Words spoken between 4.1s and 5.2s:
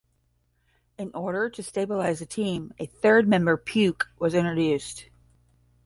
was introduced.